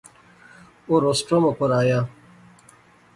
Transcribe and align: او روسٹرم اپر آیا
او 0.87 0.93
روسٹرم 1.05 1.43
اپر 1.51 1.69
آیا 1.81 1.99